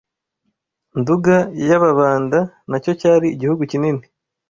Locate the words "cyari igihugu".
3.01-3.61